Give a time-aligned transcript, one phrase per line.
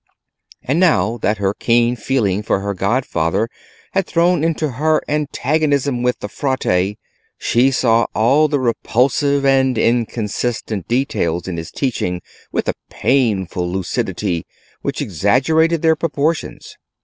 [0.63, 3.49] And now that her keen feeling for her godfather
[3.91, 6.97] had thrown her into antagonism with the Frate,
[7.37, 14.47] she saw all the repulsive and inconsistent details in his teaching with a painful lucidity
[14.81, 16.77] which exaggerated their proportions.